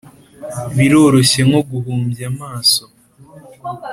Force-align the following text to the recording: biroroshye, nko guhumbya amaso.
biroroshye, 0.75 1.39
nko 1.47 1.61
guhumbya 1.69 2.25
amaso. 2.31 2.83